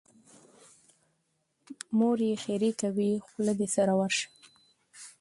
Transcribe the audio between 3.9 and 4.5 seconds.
ورشه.